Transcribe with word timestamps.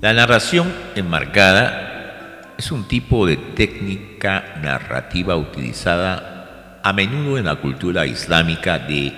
La 0.00 0.12
narración 0.12 0.72
enmarcada 0.94 2.54
es 2.56 2.70
un 2.70 2.86
tipo 2.86 3.26
de 3.26 3.36
técnica 3.36 4.54
narrativa 4.62 5.34
utilizada 5.34 6.80
a 6.84 6.92
menudo 6.92 7.36
en 7.36 7.46
la 7.46 7.56
cultura 7.56 8.06
islámica 8.06 8.78
de 8.78 9.12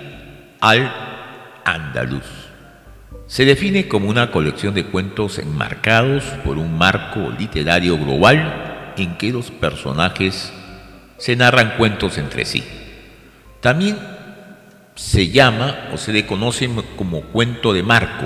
Al-Andalus. 0.59 2.25
Se 3.27 3.45
define 3.45 3.87
como 3.87 4.09
una 4.09 4.31
colección 4.31 4.73
de 4.73 4.85
cuentos 4.85 5.37
enmarcados 5.37 6.23
por 6.43 6.57
un 6.57 6.75
marco 6.75 7.31
literario 7.37 7.95
global 7.99 8.93
en 8.97 9.19
que 9.19 9.31
los 9.31 9.51
personajes 9.51 10.51
se 11.17 11.35
narran 11.35 11.75
cuentos 11.77 12.17
entre 12.17 12.43
sí. 12.43 12.63
También 13.59 13.99
se 14.95 15.29
llama 15.29 15.89
o 15.93 15.97
se 15.97 16.11
le 16.11 16.25
conoce 16.25 16.67
como 16.95 17.21
cuento 17.21 17.71
de 17.71 17.83
marco. 17.83 18.25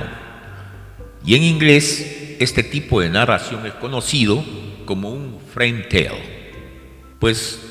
Y 1.25 1.35
en 1.35 1.43
inglés 1.43 2.37
este 2.39 2.63
tipo 2.63 3.01
de 3.01 3.09
narración 3.09 3.65
es 3.65 3.73
conocido 3.73 4.43
como 4.85 5.09
un 5.09 5.39
frame 5.53 5.83
tale. 5.83 6.51
Pues 7.19 7.61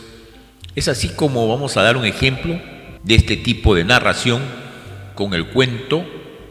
es 0.74 0.88
así 0.88 1.10
como 1.10 1.46
vamos 1.48 1.76
a 1.76 1.82
dar 1.82 1.96
un 1.96 2.04
ejemplo 2.04 2.58
de 3.02 3.14
este 3.14 3.36
tipo 3.36 3.74
de 3.74 3.84
narración 3.84 4.42
con 5.14 5.34
el 5.34 5.48
cuento 5.48 6.04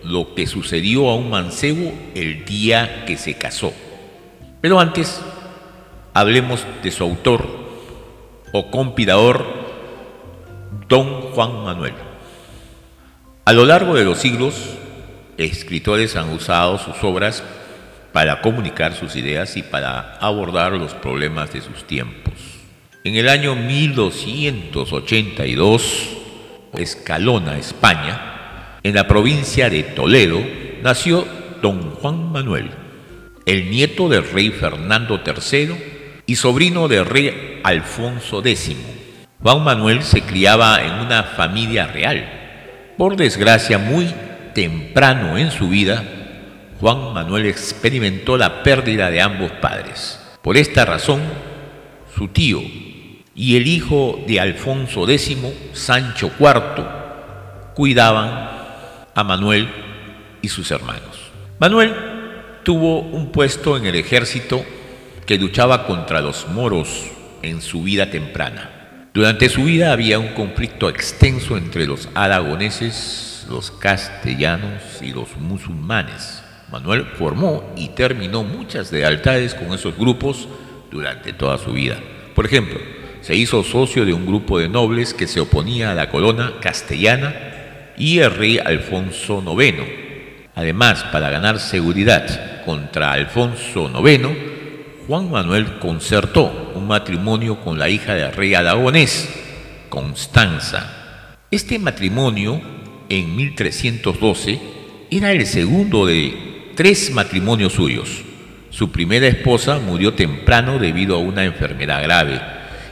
Lo 0.04 0.36
que 0.36 0.48
sucedió 0.48 1.10
a 1.10 1.16
un 1.16 1.30
mancebo 1.30 1.94
el 2.14 2.46
día 2.46 3.06
que 3.06 3.18
se 3.18 3.36
casó. 3.36 3.74
Pero 4.62 4.80
antes 4.80 5.22
hablemos 6.14 6.66
de 6.84 6.92
su 6.92 7.04
autor 7.04 7.48
o 8.52 8.70
compilador, 8.70 9.46
don 10.88 11.22
Juan 11.32 11.64
Manuel. 11.64 11.94
A 13.46 13.54
lo 13.54 13.66
largo 13.66 13.96
de 13.96 14.06
los 14.06 14.20
siglos, 14.20 14.56
escritores 15.46 16.16
han 16.16 16.30
usado 16.30 16.78
sus 16.78 17.04
obras 17.04 17.44
para 18.12 18.42
comunicar 18.42 18.94
sus 18.96 19.16
ideas 19.16 19.58
y 19.58 19.64
para 19.64 20.18
abordar 20.18 20.74
los 20.74 20.94
problemas 20.94 21.52
de 21.54 21.62
sus 21.62 21.86
tiempos. 21.86 22.34
En 23.04 23.16
el 23.16 23.28
año 23.28 23.56
1282, 23.56 26.10
Escalona, 26.78 27.58
España, 27.58 28.78
en 28.84 28.94
la 28.96 29.08
provincia 29.08 29.70
de 29.70 29.84
Toledo, 29.84 30.42
nació 30.82 31.26
don 31.62 31.92
Juan 31.92 32.32
Manuel, 32.32 32.72
el 33.46 33.70
nieto 33.70 34.10
del 34.10 34.28
rey 34.30 34.50
Fernando 34.52 35.22
III 35.26 35.76
y 36.26 36.36
sobrino 36.36 36.88
del 36.88 37.06
rey 37.06 37.62
Alfonso 37.64 38.44
X. 38.46 38.76
Juan 39.42 39.64
Manuel 39.64 40.04
se 40.04 40.22
criaba 40.22 40.84
en 40.84 40.94
una 41.06 41.24
familia 41.24 41.88
real 41.88 42.42
por 42.98 43.16
desgracia, 43.16 43.78
muy 43.78 44.14
temprano 44.54 45.38
en 45.38 45.52
su 45.52 45.70
vida, 45.70 46.04
Juan 46.80 47.14
Manuel 47.14 47.46
experimentó 47.46 48.38
la 48.38 48.64
pérdida 48.64 49.10
de 49.10 49.22
ambos 49.22 49.52
padres. 49.54 50.20
Por 50.42 50.58
esta 50.58 50.86
razón, 50.86 51.22
su 52.16 52.28
tío 52.28 52.62
y 53.36 53.56
el 53.56 53.68
hijo 53.68 54.24
de 54.28 54.40
Alfonso 54.40 55.10
X, 55.10 55.38
Sancho 55.74 56.32
IV, 56.40 56.86
cuidaban 57.74 58.50
a 59.16 59.24
Manuel 59.24 59.70
y 60.42 60.50
sus 60.50 60.70
hermanos. 60.72 61.32
Manuel 61.60 61.94
tuvo 62.64 63.00
un 63.00 63.32
puesto 63.32 63.78
en 63.78 63.86
el 63.86 63.96
ejército 63.96 64.64
que 65.26 65.38
luchaba 65.38 65.86
contra 65.86 66.22
los 66.22 66.48
moros 66.50 67.06
en 67.42 67.62
su 67.62 67.84
vida 67.84 68.10
temprana. 68.12 69.10
Durante 69.14 69.50
su 69.50 69.64
vida 69.64 69.92
había 69.92 70.20
un 70.20 70.30
conflicto 70.30 70.90
extenso 70.90 71.56
entre 71.56 71.86
los 71.86 72.10
aragoneses, 72.16 73.33
los 73.48 73.72
castellanos 73.72 75.02
y 75.02 75.12
los 75.12 75.38
musulmanes. 75.38 76.44
Manuel 76.72 77.06
formó 77.18 77.74
y 77.76 77.90
terminó 77.90 78.44
muchas 78.44 78.92
lealtades 78.92 79.54
con 79.54 79.74
esos 79.74 79.96
grupos 79.98 80.48
durante 80.90 81.34
toda 81.34 81.58
su 81.58 81.74
vida. 81.74 81.98
Por 82.36 82.46
ejemplo, 82.46 82.80
se 83.22 83.36
hizo 83.36 83.64
socio 83.64 84.06
de 84.06 84.14
un 84.14 84.26
grupo 84.26 84.60
de 84.60 84.70
nobles 84.70 85.14
que 85.14 85.28
se 85.28 85.40
oponía 85.40 85.92
a 85.92 85.96
la 85.96 86.10
corona 86.10 86.54
castellana 86.60 87.34
y 87.98 88.20
el 88.20 88.32
rey 88.32 88.58
Alfonso 88.58 89.44
IX. 89.60 89.78
Además, 90.56 91.04
para 91.12 91.30
ganar 91.30 91.60
seguridad 91.60 92.64
contra 92.66 93.12
Alfonso 93.12 93.92
IX, 94.06 94.28
Juan 95.08 95.30
Manuel 95.30 95.80
concertó 95.80 96.72
un 96.76 96.88
matrimonio 96.88 97.60
con 97.60 97.78
la 97.78 97.90
hija 97.90 98.14
del 98.14 98.34
rey 98.34 98.54
aragonés, 98.54 99.30
Constanza. 99.90 101.36
Este 101.52 101.78
matrimonio, 101.78 102.62
en 103.20 103.36
1312, 103.36 104.60
era 105.12 105.32
el 105.32 105.46
segundo 105.46 106.08
de 106.08 106.72
tres 106.76 107.12
matrimonios 107.12 107.74
suyos. 107.74 108.24
Su 108.72 108.92
primera 108.92 109.28
esposa 109.28 109.80
murió 109.80 110.14
temprano 110.14 110.80
debido 110.80 111.16
a 111.16 111.20
una 111.20 111.46
enfermedad 111.46 112.02
grave 112.02 112.42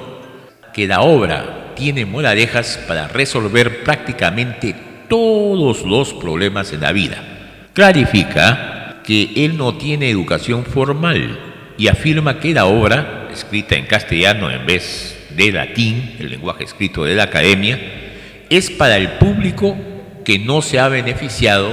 que 0.72 0.86
la 0.86 1.00
obra 1.00 1.72
tiene 1.74 2.04
moralejas 2.04 2.78
para 2.86 3.08
resolver 3.08 3.84
prácticamente 3.84 4.74
todos 5.08 5.84
los 5.84 6.12
problemas 6.14 6.72
en 6.72 6.80
la 6.80 6.92
vida. 6.92 7.22
Clarifica 7.72 9.02
que 9.04 9.32
él 9.36 9.56
no 9.56 9.76
tiene 9.76 10.10
educación 10.10 10.64
formal 10.64 11.38
y 11.78 11.88
afirma 11.88 12.40
que 12.40 12.54
la 12.54 12.66
obra, 12.66 13.28
escrita 13.32 13.76
en 13.76 13.86
castellano 13.86 14.50
en 14.50 14.66
vez 14.66 15.28
de 15.36 15.52
latín, 15.52 16.16
el 16.18 16.30
lenguaje 16.30 16.64
escrito 16.64 17.04
de 17.04 17.14
la 17.14 17.24
academia, 17.24 17.78
es 18.48 18.70
para 18.70 18.96
el 18.96 19.12
público 19.12 19.76
que 20.24 20.38
no 20.38 20.62
se 20.62 20.78
ha 20.78 20.88
beneficiado 20.88 21.70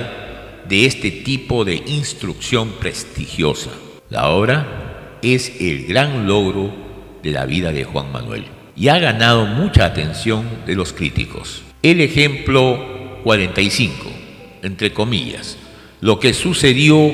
de 0.67 0.85
este 0.85 1.12
tipo 1.12 1.66
de 1.66 1.81
instrucción 1.88 2.73
prestigiosa. 2.79 3.72
La 4.09 4.29
obra 4.29 4.92
es 5.23 5.61
el 5.61 5.85
gran 5.85 6.28
logro 6.28 6.72
de 7.23 7.31
la 7.31 7.45
vida 7.45 7.72
de 7.72 7.85
Juan 7.85 8.11
Manuel 8.11 8.45
y 8.75 8.89
ha 8.89 9.00
ganado 9.00 9.45
mucha 9.45 9.85
atención 9.85 10.45
de 10.66 10.75
los 10.75 10.94
críticos. 10.94 11.63
El 11.81 12.01
ejemplo 12.01 13.19
45, 13.23 13.94
entre 14.62 14.94
comillas, 14.94 15.57
lo 16.01 16.19
que 16.19 16.33
sucedió 16.33 17.12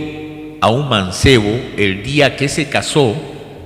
a 0.62 0.70
un 0.70 0.90
mancebo 0.90 1.60
el 1.78 2.04
día 2.04 2.36
que 2.36 2.50
se 2.50 2.70
casó, 2.70 3.16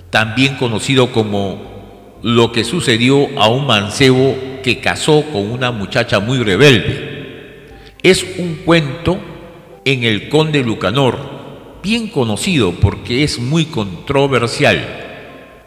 también 0.10 0.56
conocido 0.56 1.12
como 1.12 2.20
lo 2.22 2.52
que 2.52 2.64
sucedió 2.64 3.28
a 3.40 3.48
un 3.48 3.66
mancebo 3.66 4.36
que 4.64 4.80
casó 4.80 5.24
con 5.32 5.52
una 5.52 5.72
muchacha 5.72 6.20
muy 6.20 6.40
rebelde. 6.40 7.68
Es 8.02 8.26
un 8.38 8.62
cuento 8.66 9.20
en 9.86 10.04
el 10.04 10.30
Conde 10.30 10.64
Lucanor, 10.64 11.33
bien 11.84 12.08
conocido 12.08 12.72
porque 12.72 13.24
es 13.24 13.38
muy 13.38 13.66
controversial. 13.66 15.02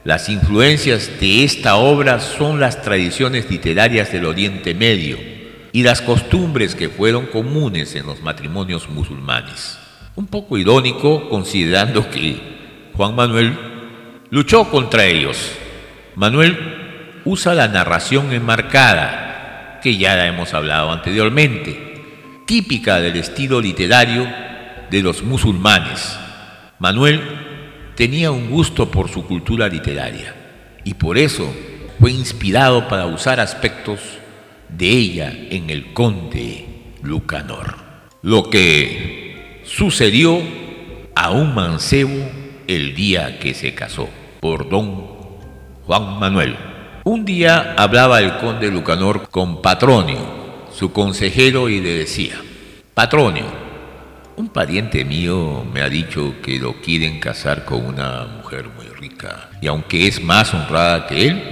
Las 0.02 0.28
influencias 0.28 1.20
de 1.20 1.44
esta 1.44 1.76
obra 1.76 2.18
son 2.20 2.58
las 2.58 2.82
tradiciones 2.82 3.50
literarias 3.50 4.10
del 4.10 4.24
Oriente 4.24 4.74
Medio 4.74 5.18
y 5.72 5.82
las 5.82 6.00
costumbres 6.00 6.74
que 6.74 6.88
fueron 6.88 7.26
comunes 7.26 7.94
en 7.94 8.06
los 8.06 8.22
matrimonios 8.22 8.88
musulmanes. 8.88 9.78
Un 10.16 10.26
poco 10.26 10.56
irónico 10.56 11.28
considerando 11.28 12.10
que 12.10 12.40
Juan 12.94 13.14
Manuel 13.14 13.52
luchó 14.30 14.70
contra 14.70 15.04
ellos 15.04 15.36
Manuel 16.16 17.20
usa 17.26 17.54
la 17.54 17.68
narración 17.68 18.32
enmarcada, 18.32 19.80
que 19.82 19.98
ya 19.98 20.16
la 20.16 20.26
hemos 20.26 20.54
hablado 20.54 20.90
anteriormente, 20.90 22.40
típica 22.46 23.00
del 23.00 23.16
estilo 23.16 23.60
literario 23.60 24.26
de 24.90 25.02
los 25.02 25.22
musulmanes. 25.22 26.18
Manuel 26.78 27.20
tenía 27.94 28.30
un 28.30 28.50
gusto 28.50 28.90
por 28.90 29.08
su 29.08 29.24
cultura 29.24 29.68
literaria 29.68 30.34
y 30.84 30.94
por 30.94 31.18
eso 31.18 31.52
fue 31.98 32.12
inspirado 32.12 32.88
para 32.88 33.06
usar 33.06 33.40
aspectos 33.40 34.00
de 34.68 34.88
ella 34.88 35.32
en 35.50 35.70
el 35.70 35.92
conde 35.92 36.66
Lucanor. 37.02 37.76
Lo 38.22 38.50
que 38.50 39.62
sucedió 39.64 40.40
a 41.14 41.30
un 41.30 41.54
mancebo 41.54 42.28
el 42.66 42.94
día 42.94 43.38
que 43.38 43.54
se 43.54 43.74
casó 43.74 44.08
por 44.40 44.68
don 44.68 45.06
Juan 45.86 46.18
Manuel. 46.18 46.56
Un 47.04 47.24
día 47.24 47.74
hablaba 47.78 48.20
el 48.20 48.36
conde 48.38 48.70
Lucanor 48.70 49.28
con 49.30 49.62
Patronio, 49.62 50.66
su 50.72 50.92
consejero, 50.92 51.68
y 51.68 51.80
le 51.80 51.94
decía, 51.94 52.34
Patronio, 52.92 53.65
un 54.36 54.48
pariente 54.48 55.04
mío 55.04 55.64
me 55.72 55.80
ha 55.82 55.88
dicho 55.88 56.34
que 56.42 56.58
lo 56.58 56.80
quieren 56.80 57.20
casar 57.20 57.64
con 57.64 57.84
una 57.84 58.26
mujer 58.26 58.66
muy 58.76 58.86
rica, 58.86 59.50
y 59.60 59.66
aunque 59.66 60.06
es 60.06 60.22
más 60.22 60.52
honrada 60.52 61.06
que 61.06 61.28
él, 61.28 61.42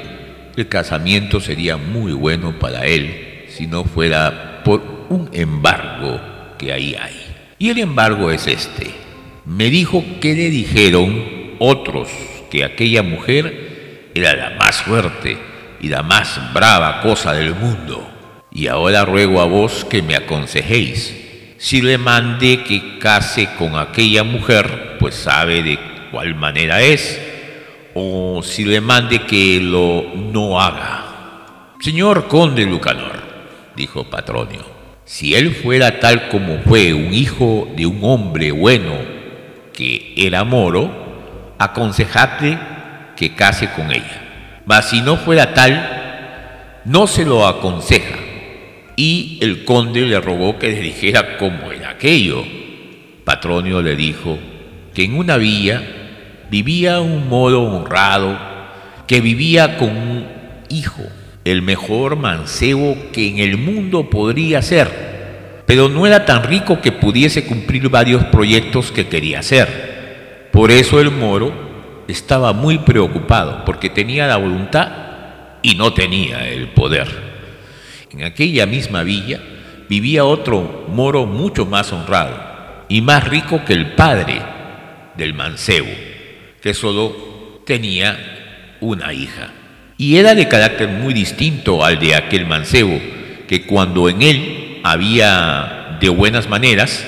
el 0.56 0.68
casamiento 0.68 1.40
sería 1.40 1.76
muy 1.76 2.12
bueno 2.12 2.58
para 2.58 2.86
él 2.86 3.46
si 3.48 3.66
no 3.66 3.84
fuera 3.84 4.62
por 4.64 4.82
un 5.08 5.30
embargo 5.32 6.20
que 6.58 6.72
ahí 6.72 6.94
hay. 6.94 7.16
Y 7.58 7.70
el 7.70 7.78
embargo 7.78 8.30
es 8.30 8.46
este. 8.46 8.90
Me 9.44 9.70
dijo 9.70 10.04
que 10.20 10.34
le 10.34 10.50
dijeron 10.50 11.54
otros 11.58 12.08
que 12.50 12.64
aquella 12.64 13.02
mujer 13.02 14.10
era 14.14 14.34
la 14.34 14.50
más 14.58 14.82
fuerte 14.82 15.38
y 15.80 15.88
la 15.88 16.02
más 16.02 16.40
brava 16.52 17.00
cosa 17.00 17.32
del 17.32 17.54
mundo. 17.54 18.10
Y 18.52 18.68
ahora 18.68 19.04
ruego 19.04 19.40
a 19.40 19.46
vos 19.46 19.84
que 19.84 20.02
me 20.02 20.16
aconsejéis. 20.16 21.23
Si 21.64 21.80
le 21.80 21.96
mande 21.96 22.62
que 22.62 22.98
case 22.98 23.48
con 23.56 23.74
aquella 23.76 24.22
mujer, 24.22 24.98
pues 25.00 25.14
sabe 25.14 25.62
de 25.62 25.78
cuál 26.12 26.34
manera 26.34 26.82
es. 26.82 27.18
O 27.94 28.42
si 28.42 28.66
le 28.66 28.82
mande 28.82 29.22
que 29.22 29.60
lo 29.62 30.12
no 30.14 30.60
haga. 30.60 31.72
Señor 31.80 32.28
conde 32.28 32.66
Lucanor, 32.66 33.18
dijo 33.74 34.04
Patronio, 34.10 34.62
si 35.06 35.34
él 35.34 35.54
fuera 35.54 36.00
tal 36.00 36.28
como 36.28 36.58
fue 36.58 36.92
un 36.92 37.14
hijo 37.14 37.66
de 37.74 37.86
un 37.86 38.00
hombre 38.02 38.52
bueno 38.52 38.96
que 39.72 40.12
era 40.18 40.44
moro, 40.44 41.54
aconsejadle 41.58 42.58
que 43.16 43.34
case 43.34 43.70
con 43.70 43.90
ella. 43.90 44.60
Mas 44.66 44.90
si 44.90 45.00
no 45.00 45.16
fuera 45.16 45.54
tal, 45.54 46.82
no 46.84 47.06
se 47.06 47.24
lo 47.24 47.46
aconseja. 47.46 48.33
Y 48.96 49.38
el 49.40 49.64
conde 49.64 50.02
le 50.02 50.20
rogó 50.20 50.58
que 50.58 50.68
le 50.68 50.80
dijera 50.80 51.36
cómo 51.36 51.72
era 51.72 51.90
aquello. 51.90 52.44
Patronio 53.24 53.82
le 53.82 53.96
dijo 53.96 54.38
que 54.92 55.04
en 55.04 55.14
una 55.14 55.36
villa 55.36 55.82
vivía 56.50 57.00
un 57.00 57.28
modo 57.28 57.62
honrado 57.62 58.38
que 59.06 59.20
vivía 59.20 59.76
con 59.76 59.90
un 59.90 60.26
hijo, 60.68 61.02
el 61.44 61.62
mejor 61.62 62.16
mancebo 62.16 62.96
que 63.12 63.28
en 63.28 63.38
el 63.38 63.58
mundo 63.58 64.08
podría 64.08 64.62
ser, 64.62 65.62
pero 65.66 65.88
no 65.88 66.06
era 66.06 66.24
tan 66.24 66.44
rico 66.44 66.80
que 66.80 66.92
pudiese 66.92 67.44
cumplir 67.44 67.88
varios 67.88 68.24
proyectos 68.24 68.92
que 68.92 69.08
quería 69.08 69.40
hacer. 69.40 70.48
Por 70.52 70.70
eso 70.70 71.00
el 71.00 71.10
moro 71.10 71.52
estaba 72.08 72.52
muy 72.52 72.78
preocupado 72.78 73.64
porque 73.64 73.90
tenía 73.90 74.26
la 74.26 74.36
voluntad 74.36 74.88
y 75.62 75.74
no 75.74 75.92
tenía 75.92 76.48
el 76.48 76.68
poder. 76.68 77.23
En 78.14 78.22
aquella 78.22 78.64
misma 78.64 79.02
villa 79.02 79.40
vivía 79.88 80.24
otro 80.24 80.86
moro 80.88 81.26
mucho 81.26 81.66
más 81.66 81.92
honrado 81.92 82.84
y 82.88 83.00
más 83.00 83.26
rico 83.26 83.64
que 83.64 83.72
el 83.72 83.94
padre 83.94 84.40
del 85.16 85.34
mancebo, 85.34 85.88
que 86.62 86.74
solo 86.74 87.60
tenía 87.66 88.76
una 88.80 89.12
hija. 89.12 89.50
Y 89.96 90.16
era 90.16 90.36
de 90.36 90.46
carácter 90.46 90.88
muy 90.88 91.12
distinto 91.12 91.84
al 91.84 91.98
de 91.98 92.14
aquel 92.14 92.46
mancebo, 92.46 93.00
que 93.48 93.66
cuando 93.66 94.08
en 94.08 94.22
él 94.22 94.80
había 94.84 95.98
de 96.00 96.08
buenas 96.08 96.48
maneras, 96.48 97.04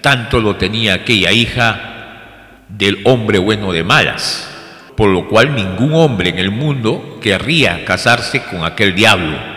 tanto 0.00 0.40
lo 0.40 0.56
tenía 0.56 0.94
aquella 0.94 1.30
hija 1.30 2.64
del 2.68 2.98
hombre 3.04 3.38
bueno 3.38 3.70
de 3.72 3.84
malas, 3.84 4.50
por 4.96 5.08
lo 5.08 5.28
cual 5.28 5.54
ningún 5.54 5.94
hombre 5.94 6.30
en 6.30 6.40
el 6.40 6.50
mundo 6.50 7.20
querría 7.22 7.84
casarse 7.84 8.42
con 8.42 8.64
aquel 8.64 8.96
diablo. 8.96 9.51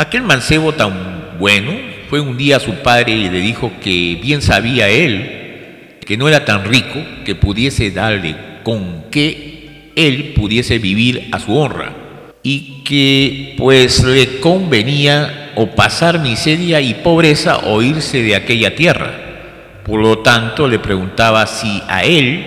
Aquel 0.00 0.22
mancebo 0.22 0.72
tan 0.72 1.36
bueno 1.38 1.74
fue 2.08 2.20
un 2.20 2.38
día 2.38 2.56
a 2.56 2.60
su 2.60 2.72
padre 2.76 3.12
y 3.12 3.28
le 3.28 3.38
dijo 3.42 3.70
que 3.82 4.18
bien 4.22 4.40
sabía 4.40 4.88
él 4.88 5.98
que 6.06 6.16
no 6.16 6.26
era 6.26 6.46
tan 6.46 6.64
rico 6.64 7.04
que 7.26 7.34
pudiese 7.34 7.90
darle 7.90 8.34
con 8.62 9.10
que 9.10 9.90
él 9.96 10.32
pudiese 10.34 10.78
vivir 10.78 11.28
a 11.32 11.38
su 11.38 11.54
honra 11.54 11.92
y 12.42 12.82
que 12.82 13.56
pues 13.58 14.02
le 14.02 14.40
convenía 14.40 15.52
o 15.54 15.66
pasar 15.66 16.18
miseria 16.20 16.80
y 16.80 16.94
pobreza 16.94 17.58
o 17.58 17.82
irse 17.82 18.22
de 18.22 18.36
aquella 18.36 18.74
tierra. 18.74 19.12
Por 19.84 20.00
lo 20.00 20.20
tanto, 20.20 20.66
le 20.66 20.78
preguntaba 20.78 21.46
si 21.46 21.82
a 21.88 22.04
él 22.04 22.46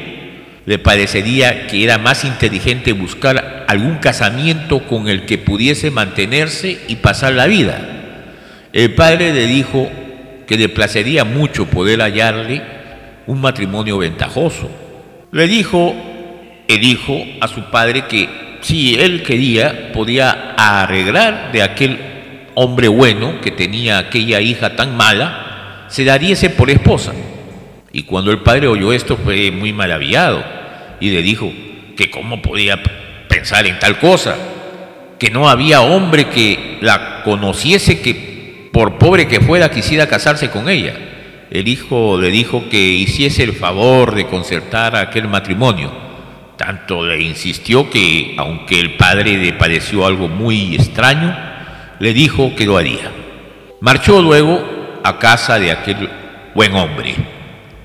le 0.66 0.80
parecería 0.80 1.68
que 1.68 1.84
era 1.84 2.00
más 2.00 2.26
inteligente 2.26 2.94
buscar 2.94 3.53
algún 3.74 3.98
casamiento 3.98 4.88
con 4.88 5.08
el 5.08 5.26
que 5.26 5.38
pudiese 5.38 5.92
mantenerse 5.92 6.80
y 6.88 6.98
pasar 6.98 7.34
la 7.34 7.48
vida. 7.48 7.80
El 8.72 8.94
padre 8.94 9.34
le 9.34 9.46
dijo 9.46 9.90
que 10.48 10.58
le 10.58 10.70
placería 10.70 11.24
mucho 11.24 11.66
poder 11.66 12.02
hallarle 12.02 12.62
un 13.28 13.42
matrimonio 13.42 13.98
ventajoso. 13.98 14.70
Le 15.32 15.48
dijo 15.48 15.96
el 16.68 16.84
hijo 16.84 17.24
a 17.42 17.48
su 17.48 17.64
padre 17.66 18.06
que 18.08 18.30
si 18.62 18.96
él 18.96 19.24
quería 19.24 19.92
podía 19.92 20.54
arreglar 20.58 21.52
de 21.52 21.64
aquel 21.64 22.00
hombre 22.56 22.88
bueno 22.88 23.42
que 23.42 23.52
tenía 23.52 23.98
aquella 23.98 24.40
hija 24.42 24.76
tan 24.76 24.96
mala, 24.96 25.86
se 25.90 26.06
daríese 26.06 26.50
por 26.50 26.70
esposa. 26.70 27.14
Y 27.92 28.04
cuando 28.04 28.32
el 28.32 28.40
padre 28.40 28.68
oyó 28.68 28.94
esto 28.94 29.18
fue 29.18 29.52
muy 29.52 29.74
maravillado 29.74 30.44
y 31.00 31.12
le 31.12 31.22
dijo 31.22 31.52
que 31.96 32.10
cómo 32.10 32.42
podía 32.42 32.82
pensar 33.44 33.68
en 33.68 33.78
tal 33.78 34.00
cosa, 34.00 34.38
que 35.20 35.30
no 35.30 35.50
había 35.50 35.82
hombre 35.82 36.30
que 36.30 36.78
la 36.80 37.24
conociese 37.26 38.00
que 38.00 38.70
por 38.72 38.98
pobre 38.98 39.28
que 39.28 39.42
fuera 39.42 39.70
quisiera 39.70 40.08
casarse 40.08 40.50
con 40.50 40.70
ella. 40.70 40.94
El 41.52 41.68
hijo 41.68 42.18
le 42.18 42.32
dijo 42.32 42.70
que 42.70 42.78
hiciese 42.78 43.44
el 43.44 43.52
favor 43.52 44.16
de 44.16 44.28
concertar 44.28 44.96
aquel 44.96 45.28
matrimonio. 45.28 45.92
Tanto 46.56 47.06
le 47.06 47.22
insistió 47.22 47.90
que, 47.90 48.34
aunque 48.38 48.80
el 48.80 48.96
padre 48.96 49.38
le 49.38 49.52
pareció 49.52 50.08
algo 50.08 50.30
muy 50.30 50.76
extraño, 50.76 51.38
le 52.00 52.14
dijo 52.14 52.56
que 52.56 52.66
lo 52.66 52.78
haría. 52.78 53.12
Marchó 53.82 54.22
luego 54.22 55.02
a 55.04 55.20
casa 55.20 55.60
de 55.60 55.70
aquel 55.70 56.10
buen 56.56 56.74
hombre 56.76 57.16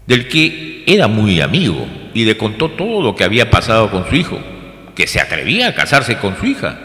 del 0.07 0.29
que 0.29 0.85
era 0.87 1.09
muy 1.09 1.41
amigo 1.41 1.85
y 2.15 2.25
le 2.25 2.37
contó 2.37 2.69
todo 2.69 3.03
lo 3.03 3.17
que 3.17 3.25
había 3.25 3.51
pasado 3.51 3.91
con 3.91 4.09
su 4.09 4.15
hijo, 4.15 4.39
que 4.99 5.07
se 5.07 5.21
atrevía 5.21 5.69
a 5.69 5.75
casarse 5.75 6.19
con 6.19 6.37
su 6.37 6.47
hija, 6.47 6.77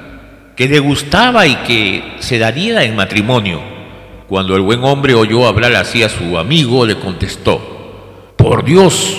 que 0.56 0.68
le 0.68 0.78
gustaba 0.78 1.48
y 1.48 1.56
que 1.68 2.18
se 2.20 2.38
daría 2.38 2.84
en 2.84 2.96
matrimonio. 2.96 3.60
Cuando 4.28 4.56
el 4.56 4.62
buen 4.62 4.84
hombre 4.84 5.16
oyó 5.16 5.48
hablar 5.48 5.74
así 5.74 6.04
a 6.04 6.10
su 6.10 6.38
amigo, 6.38 6.86
le 6.86 7.00
contestó, 7.00 8.32
por 8.38 8.64
Dios, 8.64 9.18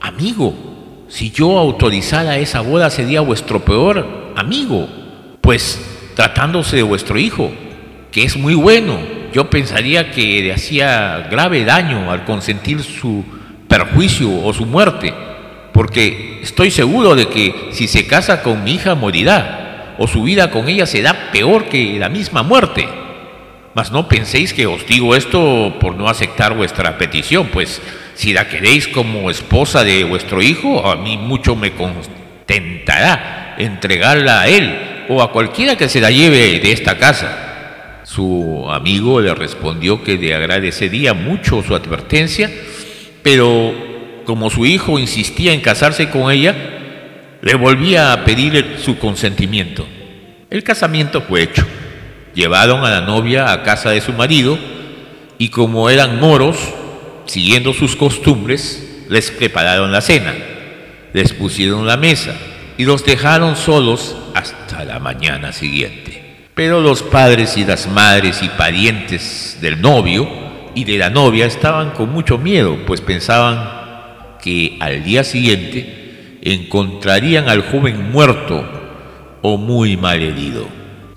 amigo, 0.00 1.06
si 1.08 1.30
yo 1.30 1.56
autorizara 1.56 2.38
esa 2.38 2.62
boda 2.62 2.90
sería 2.90 3.20
vuestro 3.20 3.64
peor 3.64 4.32
amigo, 4.34 4.88
pues 5.40 5.80
tratándose 6.16 6.74
de 6.74 6.82
vuestro 6.82 7.16
hijo, 7.16 7.52
que 8.10 8.24
es 8.24 8.36
muy 8.36 8.54
bueno 8.54 9.20
yo 9.32 9.48
pensaría 9.48 10.10
que 10.10 10.42
le 10.42 10.52
hacía 10.52 11.28
grave 11.30 11.64
daño 11.64 12.10
al 12.10 12.24
consentir 12.24 12.82
su 12.82 13.24
perjuicio 13.68 14.42
o 14.44 14.52
su 14.52 14.66
muerte, 14.66 15.14
porque 15.80 16.40
estoy 16.42 16.70
seguro 16.70 17.14
de 17.14 17.28
que 17.28 17.70
si 17.72 17.88
se 17.88 18.06
casa 18.06 18.42
con 18.42 18.62
mi 18.64 18.74
hija 18.74 18.94
morirá, 18.94 19.94
o 19.96 20.06
su 20.06 20.24
vida 20.24 20.50
con 20.50 20.68
ella 20.68 20.84
será 20.84 21.30
peor 21.32 21.70
que 21.70 21.98
la 21.98 22.10
misma 22.10 22.42
muerte. 22.42 22.86
Mas 23.74 23.90
no 23.90 24.06
penséis 24.06 24.52
que 24.52 24.66
os 24.66 24.86
digo 24.86 25.16
esto 25.16 25.78
por 25.80 25.96
no 25.96 26.10
aceptar 26.10 26.54
vuestra 26.54 26.98
petición, 26.98 27.46
pues 27.50 27.80
si 28.12 28.34
la 28.34 28.46
queréis 28.46 28.88
como 28.88 29.30
esposa 29.30 29.82
de 29.82 30.04
vuestro 30.04 30.42
hijo, 30.42 30.86
a 30.86 30.96
mí 30.96 31.16
mucho 31.16 31.56
me 31.56 31.72
contentará 31.72 33.54
entregarla 33.56 34.42
a 34.42 34.48
él 34.48 35.06
o 35.08 35.22
a 35.22 35.32
cualquiera 35.32 35.78
que 35.78 35.88
se 35.88 36.02
la 36.02 36.10
lleve 36.10 36.60
de 36.60 36.72
esta 36.72 36.98
casa 36.98 37.46
su 38.04 38.66
amigo 38.68 39.18
le 39.20 39.34
respondió 39.34 40.02
que 40.02 40.18
le 40.18 40.34
agradecería 40.34 41.14
mucho 41.14 41.62
su 41.62 41.74
advertencia, 41.74 42.50
pero 43.22 43.89
como 44.24 44.50
su 44.50 44.66
hijo 44.66 44.98
insistía 44.98 45.52
en 45.52 45.60
casarse 45.60 46.10
con 46.10 46.30
ella, 46.30 46.54
le 47.42 47.54
volvía 47.54 48.12
a 48.12 48.24
pedir 48.24 48.76
su 48.78 48.98
consentimiento. 48.98 49.86
El 50.50 50.62
casamiento 50.62 51.22
fue 51.22 51.42
hecho. 51.42 51.66
Llevaron 52.34 52.84
a 52.84 52.90
la 52.90 53.00
novia 53.00 53.52
a 53.52 53.62
casa 53.62 53.90
de 53.90 54.00
su 54.00 54.12
marido 54.12 54.58
y 55.38 55.48
como 55.48 55.88
eran 55.90 56.20
moros, 56.20 56.56
siguiendo 57.26 57.72
sus 57.72 57.96
costumbres, 57.96 59.04
les 59.08 59.30
prepararon 59.30 59.90
la 59.90 60.00
cena, 60.00 60.34
les 61.12 61.32
pusieron 61.32 61.86
la 61.86 61.96
mesa 61.96 62.34
y 62.76 62.84
los 62.84 63.04
dejaron 63.04 63.56
solos 63.56 64.16
hasta 64.34 64.84
la 64.84 64.98
mañana 65.00 65.52
siguiente. 65.52 66.46
Pero 66.54 66.80
los 66.80 67.02
padres 67.02 67.56
y 67.56 67.64
las 67.64 67.88
madres 67.88 68.42
y 68.42 68.48
parientes 68.48 69.58
del 69.60 69.80
novio 69.80 70.28
y 70.74 70.84
de 70.84 70.98
la 70.98 71.10
novia 71.10 71.46
estaban 71.46 71.90
con 71.90 72.10
mucho 72.10 72.38
miedo, 72.38 72.76
pues 72.86 73.00
pensaban 73.00 73.79
que 74.40 74.76
al 74.80 75.04
día 75.04 75.24
siguiente 75.24 76.38
encontrarían 76.42 77.48
al 77.48 77.62
joven 77.62 78.10
muerto 78.10 78.64
o 79.42 79.56
muy 79.56 79.96
mal 79.96 80.22
herido. 80.22 80.66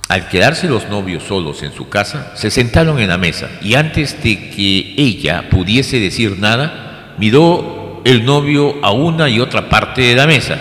Al 0.09 0.27
quedarse 0.27 0.67
los 0.67 0.89
novios 0.89 1.23
solos 1.23 1.63
en 1.63 1.71
su 1.71 1.89
casa, 1.89 2.33
se 2.35 2.51
sentaron 2.51 2.99
en 2.99 3.09
la 3.09 3.17
mesa 3.17 3.49
y 3.61 3.75
antes 3.75 4.21
de 4.21 4.49
que 4.49 4.93
ella 4.97 5.49
pudiese 5.49 5.99
decir 5.99 6.37
nada, 6.39 7.15
miró 7.17 8.01
el 8.05 8.25
novio 8.25 8.75
a 8.83 8.91
una 8.91 9.29
y 9.29 9.39
otra 9.39 9.69
parte 9.69 10.01
de 10.01 10.15
la 10.15 10.27
mesa 10.27 10.59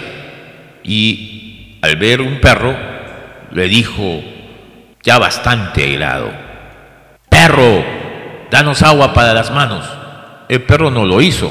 y 0.84 1.78
al 1.82 1.96
ver 1.96 2.20
un 2.20 2.40
perro 2.40 2.74
le 3.50 3.68
dijo 3.68 4.22
ya 5.02 5.18
bastante 5.18 5.82
airado, 5.82 6.30
perro, 7.28 7.84
danos 8.50 8.82
agua 8.82 9.12
para 9.12 9.34
las 9.34 9.50
manos. 9.50 9.84
El 10.48 10.62
perro 10.62 10.90
no 10.90 11.04
lo 11.04 11.20
hizo. 11.20 11.50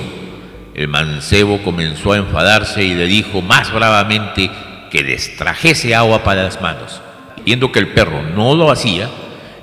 El 0.74 0.88
mancebo 0.88 1.62
comenzó 1.63 2.13
a 2.13 2.18
enfadarse 2.18 2.84
y 2.84 2.94
le 2.94 3.06
dijo 3.06 3.42
más 3.42 3.74
bravamente 3.74 4.50
que 4.90 5.04
les 5.04 5.36
trajese 5.36 5.96
agua 5.96 6.24
para 6.24 6.44
las 6.44 6.62
manos. 6.62 7.01
Viendo 7.46 7.72
que 7.72 7.80
el 7.80 7.90
perro 7.90 8.22
no 8.22 8.56
lo 8.56 8.72
hacía, 8.72 9.10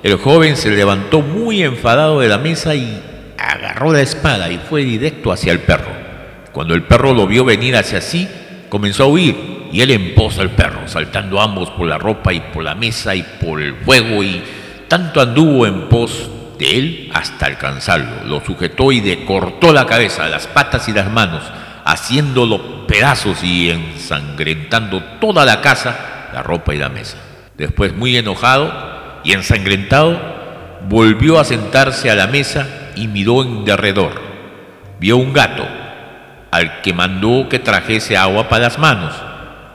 el 0.03 0.17
joven 0.17 0.55
se 0.55 0.69
levantó 0.69 1.21
muy 1.21 1.63
enfadado 1.63 2.19
de 2.19 2.27
la 2.27 2.37
mesa 2.37 2.75
y 2.75 3.01
agarró 3.37 3.91
la 3.91 4.01
espada 4.01 4.51
y 4.51 4.57
fue 4.57 4.83
directo 4.83 5.31
hacia 5.31 5.51
el 5.51 5.59
perro. 5.59 5.91
Cuando 6.51 6.73
el 6.73 6.83
perro 6.83 7.13
lo 7.13 7.25
vio 7.25 7.43
venir 7.43 7.75
hacia 7.75 8.01
sí, 8.01 8.27
comenzó 8.69 9.03
a 9.03 9.07
huir 9.07 9.69
y 9.71 9.81
él 9.81 9.91
emposa 9.91 10.41
al 10.41 10.51
perro, 10.51 10.87
saltando 10.87 11.41
ambos 11.41 11.69
por 11.71 11.87
la 11.87 11.97
ropa 11.97 12.33
y 12.33 12.39
por 12.39 12.63
la 12.63 12.75
mesa 12.75 13.15
y 13.15 13.23
por 13.23 13.61
el 13.61 13.75
fuego 13.75 14.23
y 14.23 14.43
tanto 14.87 15.21
anduvo 15.21 15.65
en 15.65 15.89
pos 15.89 16.29
de 16.59 16.77
él 16.77 17.11
hasta 17.13 17.47
alcanzarlo. 17.47 18.25
Lo 18.25 18.45
sujetó 18.45 18.91
y 18.91 19.01
le 19.01 19.25
cortó 19.25 19.73
la 19.73 19.85
cabeza, 19.85 20.27
las 20.27 20.45
patas 20.45 20.87
y 20.89 20.93
las 20.93 21.09
manos, 21.09 21.41
haciéndolo 21.85 22.85
pedazos 22.85 23.43
y 23.43 23.71
ensangrentando 23.71 25.01
toda 25.19 25.45
la 25.45 25.61
casa, 25.61 26.29
la 26.33 26.43
ropa 26.43 26.75
y 26.75 26.77
la 26.77 26.89
mesa. 26.89 27.17
Después, 27.57 27.95
muy 27.95 28.15
enojado 28.17 29.21
y 29.23 29.31
ensangrentado, 29.31 30.19
volvió 30.87 31.39
a 31.39 31.45
sentarse 31.45 32.11
a 32.11 32.15
la 32.15 32.27
mesa 32.27 32.67
y 32.95 33.07
miró 33.07 33.41
en 33.41 33.65
derredor. 33.65 34.21
Vio 34.99 35.17
un 35.17 35.33
gato, 35.33 35.65
al 36.51 36.81
que 36.81 36.93
mandó 36.93 37.47
que 37.47 37.59
trajese 37.59 38.17
agua 38.17 38.49
para 38.49 38.65
las 38.65 38.79
manos, 38.79 39.13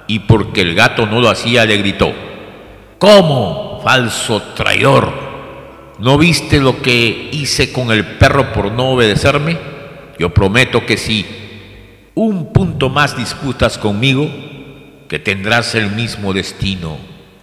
y 0.06 0.20
porque 0.20 0.60
el 0.60 0.74
gato 0.74 1.06
no 1.06 1.20
lo 1.20 1.30
hacía, 1.30 1.64
le 1.64 1.78
gritó, 1.78 2.12
¿Cómo, 2.98 3.80
falso 3.82 4.42
traidor? 4.54 5.23
¿No 5.98 6.18
viste 6.18 6.60
lo 6.60 6.82
que 6.82 7.28
hice 7.32 7.72
con 7.72 7.92
el 7.92 8.04
perro 8.04 8.52
por 8.52 8.72
no 8.72 8.90
obedecerme? 8.90 9.56
Yo 10.18 10.34
prometo 10.34 10.84
que 10.86 10.96
si 10.96 11.24
un 12.14 12.52
punto 12.52 12.88
más 12.88 13.16
disputas 13.16 13.78
conmigo, 13.78 14.28
que 15.08 15.18
tendrás 15.18 15.74
el 15.74 15.90
mismo 15.90 16.32
destino 16.32 16.98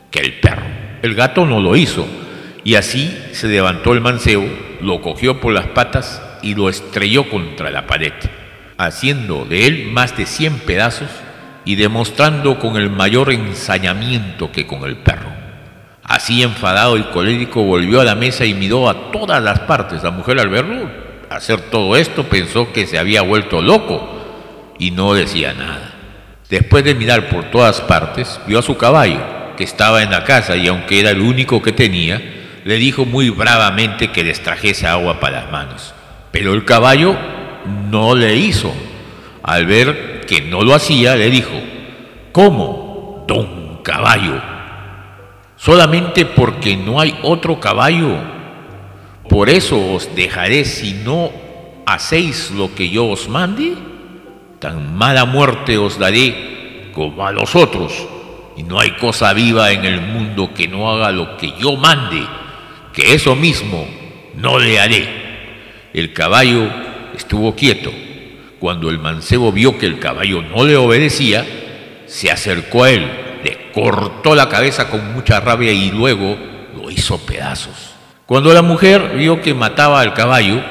que 0.09 0.19
el 0.19 0.39
perro. 0.39 0.65
El 1.01 1.15
gato 1.15 1.45
no 1.45 1.61
lo 1.61 1.75
hizo, 1.75 2.05
y 2.63 2.75
así 2.75 3.17
se 3.31 3.47
levantó 3.47 3.93
el 3.93 4.01
mancebo, 4.01 4.45
lo 4.81 5.01
cogió 5.01 5.39
por 5.39 5.53
las 5.53 5.67
patas 5.67 6.21
y 6.41 6.55
lo 6.55 6.69
estrelló 6.69 7.29
contra 7.29 7.71
la 7.71 7.87
pared, 7.87 8.13
haciendo 8.77 9.45
de 9.45 9.67
él 9.67 9.87
más 9.91 10.17
de 10.17 10.25
cien 10.25 10.59
pedazos 10.59 11.09
y 11.63 11.75
demostrando 11.75 12.59
con 12.59 12.75
el 12.75 12.89
mayor 12.89 13.31
ensañamiento 13.31 14.51
que 14.51 14.67
con 14.67 14.83
el 14.83 14.97
perro. 14.97 15.30
Así 16.21 16.43
enfadado 16.43 16.97
y 16.97 17.03
colérico 17.05 17.63
volvió 17.63 17.99
a 17.99 18.03
la 18.03 18.13
mesa 18.13 18.45
y 18.45 18.53
miró 18.53 18.87
a 18.87 19.09
todas 19.11 19.41
las 19.41 19.61
partes. 19.61 20.03
La 20.03 20.11
mujer 20.11 20.39
al 20.39 20.49
verlo 20.49 20.87
hacer 21.31 21.61
todo 21.61 21.95
esto 21.95 22.25
pensó 22.25 22.71
que 22.71 22.85
se 22.85 22.99
había 22.99 23.23
vuelto 23.23 23.59
loco 23.59 24.07
y 24.77 24.91
no 24.91 25.15
decía 25.15 25.55
nada. 25.55 25.95
Después 26.47 26.83
de 26.83 26.93
mirar 26.93 27.27
por 27.27 27.45
todas 27.45 27.81
partes, 27.81 28.39
vio 28.45 28.59
a 28.59 28.61
su 28.61 28.77
caballo, 28.77 29.17
que 29.57 29.63
estaba 29.63 30.03
en 30.03 30.11
la 30.11 30.23
casa 30.23 30.55
y 30.55 30.67
aunque 30.67 30.99
era 30.99 31.09
el 31.09 31.21
único 31.21 31.59
que 31.63 31.71
tenía, 31.71 32.21
le 32.65 32.75
dijo 32.75 33.05
muy 33.05 33.31
bravamente 33.31 34.11
que 34.11 34.23
les 34.23 34.43
trajese 34.43 34.85
agua 34.85 35.19
para 35.19 35.41
las 35.41 35.51
manos. 35.51 35.95
Pero 36.31 36.53
el 36.53 36.65
caballo 36.65 37.15
no 37.89 38.13
le 38.13 38.35
hizo. 38.35 38.71
Al 39.41 39.65
ver 39.65 40.23
que 40.27 40.41
no 40.41 40.61
lo 40.61 40.75
hacía, 40.75 41.15
le 41.15 41.31
dijo, 41.31 41.59
¿cómo, 42.31 43.25
don 43.27 43.81
caballo? 43.81 44.50
Solamente 45.63 46.25
porque 46.25 46.75
no 46.75 46.99
hay 46.99 47.17
otro 47.21 47.59
caballo. 47.59 48.17
Por 49.29 49.49
eso 49.49 49.93
os 49.93 50.13
dejaré 50.15 50.65
si 50.65 50.93
no 50.93 51.31
hacéis 51.85 52.51
lo 52.51 52.73
que 52.73 52.89
yo 52.89 53.07
os 53.07 53.29
mande. 53.29 53.73
Tan 54.59 54.95
mala 54.95 55.25
muerte 55.25 55.77
os 55.77 55.99
daré 55.99 56.89
como 56.93 57.25
a 57.25 57.31
los 57.31 57.55
otros. 57.55 57.93
Y 58.57 58.63
no 58.63 58.79
hay 58.79 58.91
cosa 58.91 59.33
viva 59.33 59.71
en 59.71 59.85
el 59.85 60.01
mundo 60.01 60.51
que 60.53 60.67
no 60.67 60.91
haga 60.91 61.11
lo 61.11 61.37
que 61.37 61.53
yo 61.59 61.75
mande, 61.77 62.25
que 62.93 63.13
eso 63.13 63.35
mismo 63.35 63.87
no 64.35 64.59
le 64.59 64.79
haré. 64.79 65.07
El 65.93 66.11
caballo 66.11 66.67
estuvo 67.15 67.55
quieto. 67.55 67.91
Cuando 68.59 68.89
el 68.89 68.99
mancebo 68.99 69.51
vio 69.51 69.77
que 69.77 69.85
el 69.85 69.99
caballo 69.99 70.41
no 70.41 70.65
le 70.65 70.75
obedecía, 70.75 71.45
se 72.07 72.29
acercó 72.29 72.83
a 72.83 72.91
él 72.91 73.20
le 73.43 73.71
cortó 73.73 74.35
la 74.35 74.49
cabeza 74.49 74.89
con 74.89 75.13
mucha 75.13 75.39
rabia 75.39 75.71
y 75.71 75.91
luego 75.91 76.37
lo 76.75 76.89
hizo 76.89 77.17
pedazos. 77.25 77.91
Cuando 78.25 78.53
la 78.53 78.61
mujer 78.61 79.13
vio 79.17 79.41
que 79.41 79.53
mataba 79.53 79.99
al 80.01 80.13
caballo, 80.13 80.61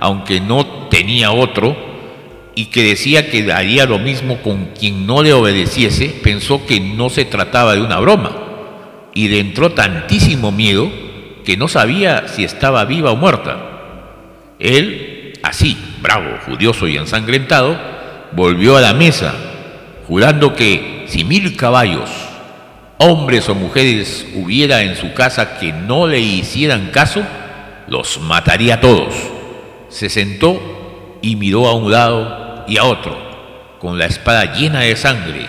aunque 0.00 0.40
no 0.40 0.64
tenía 0.88 1.32
otro, 1.32 1.76
y 2.54 2.66
que 2.66 2.82
decía 2.82 3.30
que 3.30 3.52
haría 3.52 3.86
lo 3.86 3.98
mismo 3.98 4.38
con 4.38 4.66
quien 4.78 5.06
no 5.06 5.22
le 5.22 5.32
obedeciese, 5.32 6.08
pensó 6.22 6.66
que 6.66 6.80
no 6.80 7.08
se 7.08 7.24
trataba 7.24 7.74
de 7.74 7.80
una 7.80 7.98
broma, 7.98 8.36
y 9.14 9.28
le 9.28 9.40
entró 9.40 9.72
tantísimo 9.72 10.52
miedo 10.52 10.90
que 11.44 11.56
no 11.56 11.68
sabía 11.68 12.28
si 12.28 12.44
estaba 12.44 12.84
viva 12.84 13.10
o 13.10 13.16
muerta. 13.16 13.56
Él, 14.58 15.34
así, 15.42 15.76
bravo, 16.00 16.36
judioso 16.46 16.88
y 16.88 16.96
ensangrentado, 16.96 17.78
volvió 18.32 18.76
a 18.76 18.80
la 18.80 18.92
mesa, 18.92 19.34
jurando 20.06 20.54
que 20.54 20.97
si 21.08 21.24
mil 21.24 21.56
caballos, 21.56 22.10
hombres 22.98 23.48
o 23.48 23.54
mujeres, 23.54 24.26
hubiera 24.34 24.82
en 24.82 24.96
su 24.96 25.12
casa 25.14 25.58
que 25.58 25.72
no 25.72 26.06
le 26.06 26.20
hicieran 26.20 26.90
caso, 26.92 27.22
los 27.88 28.20
mataría 28.20 28.74
a 28.74 28.80
todos. 28.80 29.14
Se 29.88 30.08
sentó 30.08 31.18
y 31.22 31.36
miró 31.36 31.66
a 31.66 31.74
un 31.74 31.90
lado 31.90 32.64
y 32.68 32.76
a 32.76 32.84
otro, 32.84 33.16
con 33.80 33.98
la 33.98 34.06
espada 34.06 34.54
llena 34.54 34.80
de 34.80 34.96
sangre 34.96 35.46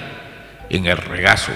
en 0.69 0.85
el 0.85 0.97
regazo. 0.97 1.51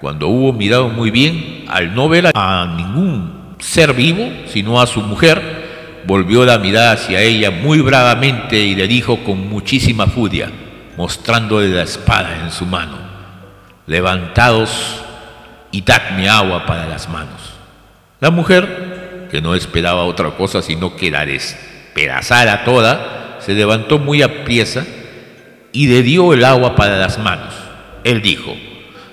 Cuando 0.00 0.28
hubo 0.28 0.52
mirado 0.52 0.88
muy 0.88 1.10
bien, 1.10 1.64
al 1.68 1.94
no 1.94 2.08
ver 2.08 2.30
a 2.32 2.74
ningún 2.76 3.56
ser 3.58 3.92
vivo, 3.92 4.30
sino 4.46 4.80
a 4.80 4.86
su 4.86 5.00
mujer, 5.02 6.02
volvió 6.06 6.44
la 6.46 6.58
mirada 6.58 6.92
hacia 6.92 7.20
ella 7.20 7.50
muy 7.50 7.80
bravamente 7.80 8.58
y 8.58 8.74
le 8.74 8.86
dijo 8.86 9.24
con 9.24 9.48
muchísima 9.48 10.06
furia, 10.06 10.50
mostrándole 10.96 11.68
la 11.68 11.82
espada 11.82 12.44
en 12.44 12.50
su 12.50 12.64
mano, 12.64 12.96
levantados 13.88 14.70
y 15.72 15.80
dadme 15.80 16.28
agua 16.28 16.66
para 16.66 16.86
las 16.86 17.08
manos. 17.08 17.54
La 18.20 18.30
mujer, 18.30 19.26
que 19.30 19.40
no 19.40 19.54
esperaba 19.54 20.04
otra 20.04 20.30
cosa 20.32 20.62
sino 20.62 20.94
que 20.94 21.10
la 21.10 21.26
despedazara 21.26 22.64
toda, 22.64 23.38
se 23.40 23.54
levantó 23.54 23.98
muy 23.98 24.22
apriesa 24.22 24.86
y 25.72 25.88
le 25.88 26.02
dio 26.02 26.32
el 26.34 26.44
agua 26.44 26.76
para 26.76 26.98
las 26.98 27.18
manos. 27.18 27.54
Él 28.04 28.20
dijo, 28.22 28.54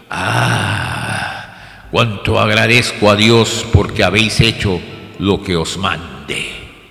ah, 0.09 1.87
cuánto 1.91 2.39
agradezco 2.39 3.09
a 3.09 3.15
Dios 3.15 3.65
porque 3.71 4.03
habéis 4.03 4.41
hecho 4.41 4.81
lo 5.19 5.41
que 5.41 5.55
os 5.55 5.77
mande, 5.77 6.45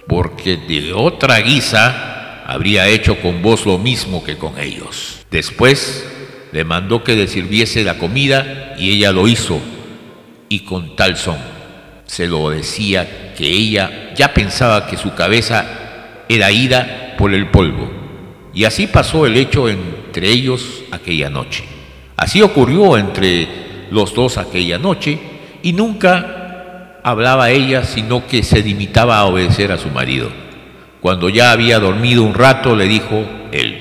porque 0.09 0.57
de 0.57 0.93
otra 0.95 1.39
guisa 1.41 2.43
habría 2.47 2.89
hecho 2.89 3.21
con 3.21 3.43
vos 3.43 3.67
lo 3.67 3.79
mismo 3.79 4.25
que 4.25 4.37
con 4.37 4.59
ellos. 4.59 5.27
Después 5.31 6.14
le 6.55 6.63
mandó 6.63 7.03
que 7.03 7.17
le 7.17 7.27
sirviese 7.27 7.83
la 7.83 7.99
comida 7.99 8.77
y 8.79 8.93
ella 8.93 9.11
lo 9.11 9.27
hizo. 9.27 9.61
Y 10.49 10.61
con 10.61 10.95
tal 10.95 11.17
son, 11.17 11.37
se 12.07 12.29
lo 12.29 12.49
decía 12.49 13.35
que 13.37 13.51
ella 13.51 14.13
ya 14.15 14.33
pensaba 14.33 14.87
que 14.87 14.97
su 14.97 15.13
cabeza 15.15 15.67
era 16.29 16.53
ida 16.53 17.17
por 17.19 17.35
el 17.35 17.51
polvo. 17.51 17.91
Y 18.55 18.67
así 18.67 18.87
pasó 18.87 19.27
el 19.27 19.37
hecho 19.37 19.69
entre 19.69 20.31
ellos 20.31 20.85
aquella 20.93 21.29
noche. 21.29 21.65
Así 22.17 22.41
ocurrió 22.41 22.97
entre 22.99 23.49
los 23.91 24.15
dos 24.15 24.39
aquella 24.39 24.79
noche 24.79 25.19
y 25.61 25.73
nunca 25.73 27.01
hablaba 27.03 27.51
ella 27.51 27.83
sino 27.83 28.29
que 28.29 28.45
se 28.45 28.63
limitaba 28.63 29.19
a 29.19 29.25
obedecer 29.25 29.73
a 29.73 29.79
su 29.79 29.89
marido. 29.89 30.31
Cuando 31.01 31.29
ya 31.31 31.51
había 31.51 31.81
dormido 31.81 32.23
un 32.23 32.35
rato 32.35 32.77
le 32.77 32.87
dijo 32.87 33.25
él, 33.51 33.81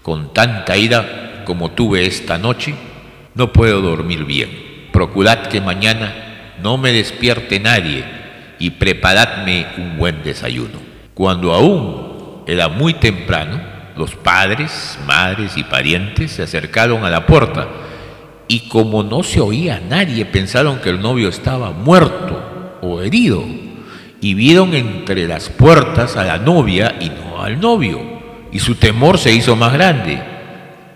con 0.00 0.32
tanta 0.32 0.74
ira 0.78 1.17
como 1.48 1.70
tuve 1.70 2.04
esta 2.04 2.36
noche, 2.36 2.74
no 3.34 3.54
puedo 3.54 3.80
dormir 3.80 4.26
bien. 4.26 4.50
Procurad 4.92 5.46
que 5.46 5.62
mañana 5.62 6.56
no 6.62 6.76
me 6.76 6.92
despierte 6.92 7.58
nadie 7.58 8.04
y 8.58 8.68
preparadme 8.68 9.66
un 9.78 9.96
buen 9.96 10.22
desayuno. 10.22 10.78
Cuando 11.14 11.54
aún 11.54 12.42
era 12.46 12.68
muy 12.68 12.92
temprano, 12.92 13.62
los 13.96 14.14
padres, 14.14 14.98
madres 15.06 15.56
y 15.56 15.64
parientes 15.64 16.32
se 16.32 16.42
acercaron 16.42 17.02
a 17.06 17.08
la 17.08 17.24
puerta 17.24 17.66
y 18.46 18.68
como 18.68 19.02
no 19.02 19.22
se 19.22 19.40
oía 19.40 19.80
nadie, 19.88 20.26
pensaron 20.26 20.80
que 20.80 20.90
el 20.90 21.00
novio 21.00 21.30
estaba 21.30 21.70
muerto 21.70 22.76
o 22.82 23.00
herido 23.00 23.42
y 24.20 24.34
vieron 24.34 24.74
entre 24.74 25.26
las 25.26 25.48
puertas 25.48 26.14
a 26.18 26.24
la 26.24 26.36
novia 26.36 26.98
y 27.00 27.08
no 27.08 27.42
al 27.42 27.58
novio 27.58 28.02
y 28.52 28.58
su 28.58 28.74
temor 28.74 29.16
se 29.16 29.32
hizo 29.32 29.56
más 29.56 29.72
grande. 29.72 30.37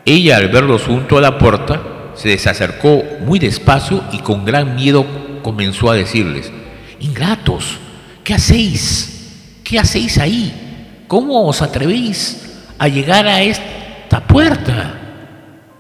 Ella 0.05 0.37
al 0.37 0.49
verlos 0.49 0.83
junto 0.83 1.17
a 1.17 1.21
la 1.21 1.39
puerta 1.39 1.81
se 2.15 2.29
les 2.29 2.47
acercó 2.47 3.05
muy 3.21 3.39
despacio 3.39 4.03
y 4.13 4.19
con 4.19 4.45
gran 4.45 4.75
miedo 4.75 5.07
comenzó 5.43 5.91
a 5.91 5.95
decirles, 5.95 6.53
Ingratos, 7.01 7.79
¿qué 8.25 8.35
hacéis? 8.35 9.61
¿Qué 9.63 9.79
hacéis 9.79 10.19
ahí? 10.19 11.05
¿Cómo 11.07 11.47
os 11.47 11.63
atrevéis 11.63 12.65
a 12.79 12.89
llegar 12.89 13.27
a 13.27 13.43
esta 13.43 14.27
puerta? 14.27 14.95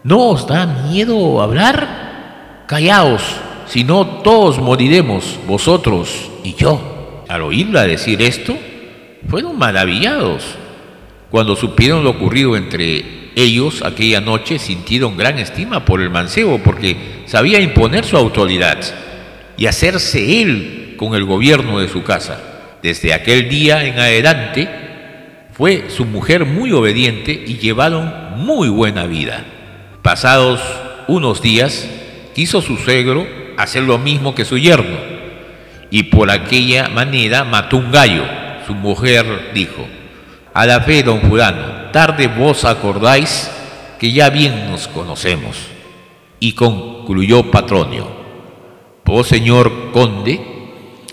¿No 0.04 0.30
os 0.30 0.46
da 0.46 0.66
miedo 0.66 1.42
hablar? 1.42 2.64
Callaos, 2.66 3.22
si 3.66 3.84
no 3.84 4.06
todos 4.22 4.58
moriremos, 4.60 5.38
vosotros 5.46 6.30
y 6.44 6.54
yo. 6.54 7.24
Al 7.28 7.42
oírla 7.42 7.82
decir 7.82 8.22
esto, 8.22 8.56
fueron 9.28 9.58
maravillados. 9.58 10.44
Cuando 11.30 11.56
supieron 11.56 12.04
lo 12.04 12.10
ocurrido 12.10 12.56
entre 12.56 13.21
ellos 13.34 13.82
aquella 13.82 14.20
noche, 14.20 14.58
sintieron 14.58 15.16
gran 15.16 15.38
estima 15.38 15.84
por 15.84 16.00
el 16.00 16.10
mancebo 16.10 16.58
porque 16.58 17.24
sabía 17.26 17.60
imponer 17.60 18.04
su 18.04 18.16
autoridad 18.16 18.78
y 19.56 19.66
hacerse 19.66 20.42
él 20.42 20.94
con 20.96 21.14
el 21.14 21.24
gobierno 21.24 21.80
de 21.80 21.88
su 21.88 22.02
casa. 22.02 22.40
Desde 22.82 23.14
aquel 23.14 23.48
día 23.48 23.84
en 23.84 23.98
adelante 23.98 24.68
fue 25.52 25.84
su 25.88 26.04
mujer 26.04 26.44
muy 26.44 26.72
obediente 26.72 27.32
y 27.46 27.58
llevaron 27.58 28.12
muy 28.36 28.68
buena 28.68 29.06
vida. 29.06 29.44
Pasados 30.02 30.60
unos 31.08 31.42
días, 31.42 31.88
quiso 32.34 32.60
su 32.62 32.76
suegro 32.76 33.26
hacer 33.56 33.82
lo 33.82 33.98
mismo 33.98 34.34
que 34.34 34.44
su 34.44 34.58
yerno 34.58 35.12
y 35.90 36.04
por 36.04 36.30
aquella 36.30 36.88
manera 36.88 37.44
mató 37.44 37.76
un 37.76 37.92
gallo. 37.92 38.24
Su 38.66 38.74
mujer 38.74 39.50
dijo, 39.54 39.86
a 40.54 40.66
la 40.66 40.80
fe, 40.80 41.02
don 41.02 41.20
Fulano, 41.20 41.81
tarde 41.92 42.26
vos 42.26 42.64
acordáis 42.64 43.50
que 44.00 44.10
ya 44.12 44.30
bien 44.30 44.70
nos 44.70 44.88
conocemos. 44.88 45.68
Y 46.40 46.54
concluyó 46.54 47.50
Patronio, 47.52 48.22
Oh 49.14 49.24
señor 49.24 49.90
conde, 49.92 50.40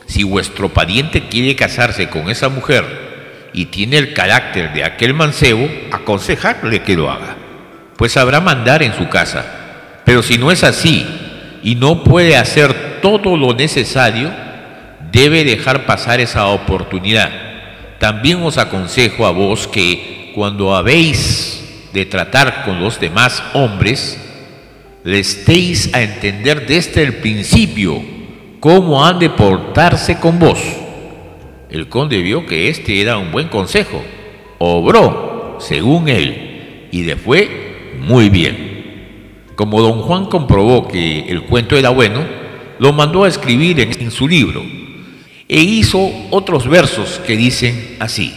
si 0.05 0.23
vuestro 0.23 0.69
pariente 0.69 1.27
quiere 1.27 1.53
casarse 1.57 2.07
con 2.07 2.29
esa 2.29 2.47
mujer 2.47 3.49
y 3.51 3.65
tiene 3.65 3.97
el 3.97 4.13
carácter 4.13 4.71
de 4.71 4.85
aquel 4.85 5.13
mancebo, 5.13 5.69
aconsejarle 5.91 6.81
que 6.81 6.95
lo 6.95 7.11
haga, 7.11 7.35
pues 7.97 8.13
sabrá 8.13 8.39
mandar 8.39 8.83
en 8.83 8.93
su 8.93 9.09
casa. 9.09 9.43
Pero 10.05 10.23
si 10.23 10.37
no 10.37 10.49
es 10.49 10.63
así 10.63 11.05
y 11.61 11.75
no 11.75 12.05
puede 12.05 12.37
hacer 12.37 13.01
todo 13.01 13.35
lo 13.35 13.53
necesario, 13.53 14.31
debe 15.11 15.43
dejar 15.43 15.85
pasar 15.85 16.21
esa 16.21 16.47
oportunidad. 16.47 17.31
También 17.99 18.41
os 18.43 18.57
aconsejo 18.57 19.25
a 19.25 19.31
vos 19.31 19.67
que 19.67 20.18
cuando 20.33 20.75
habéis 20.75 21.89
de 21.93 22.05
tratar 22.05 22.65
con 22.65 22.79
los 22.79 22.99
demás 22.99 23.43
hombres, 23.53 24.19
le 25.03 25.19
estéis 25.19 25.93
a 25.93 26.01
entender 26.01 26.67
desde 26.67 27.03
el 27.03 27.15
principio 27.15 28.01
cómo 28.59 29.05
han 29.05 29.19
de 29.19 29.29
portarse 29.29 30.19
con 30.19 30.39
vos. 30.39 30.59
El 31.69 31.87
conde 31.87 32.21
vio 32.21 32.45
que 32.45 32.69
este 32.69 33.01
era 33.01 33.17
un 33.17 33.31
buen 33.31 33.47
consejo, 33.47 34.03
obró 34.57 35.57
según 35.59 36.09
él 36.09 36.87
y 36.91 37.03
le 37.03 37.15
fue 37.15 37.93
muy 37.99 38.29
bien. 38.29 39.47
Como 39.55 39.81
don 39.81 40.01
Juan 40.01 40.25
comprobó 40.25 40.87
que 40.87 41.29
el 41.29 41.43
cuento 41.43 41.75
era 41.77 41.89
bueno, 41.89 42.25
lo 42.79 42.93
mandó 42.93 43.23
a 43.23 43.27
escribir 43.27 43.79
en 43.79 44.11
su 44.11 44.27
libro 44.27 44.63
e 45.49 45.61
hizo 45.61 46.11
otros 46.29 46.67
versos 46.67 47.19
que 47.25 47.35
dicen 47.35 47.97
así, 47.99 48.33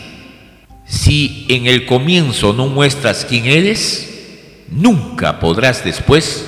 si 0.92 1.46
en 1.48 1.66
el 1.66 1.86
comienzo 1.86 2.52
no 2.52 2.66
muestras 2.66 3.24
quién 3.24 3.46
eres, 3.46 4.10
nunca 4.70 5.40
podrás 5.40 5.82
después 5.82 6.44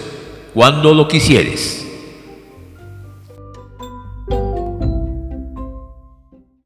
cuando 0.53 0.93
lo 0.93 1.09
quisieres. 1.09 1.84